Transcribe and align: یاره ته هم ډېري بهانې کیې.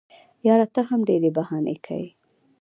یاره 0.47 0.65
ته 0.73 0.81
هم 0.89 0.99
ډېري 1.09 1.29
بهانې 1.37 1.75
کیې. 1.85 2.09